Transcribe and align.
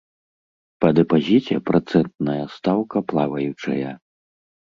Па 0.83 0.89
дэпазіце 0.99 1.55
працэнтная 1.69 2.39
стаўка 2.55 2.97
плаваючая. 3.13 3.91